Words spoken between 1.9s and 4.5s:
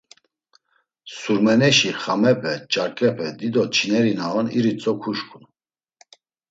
xamepe, ç̌arǩepe dido çineri na on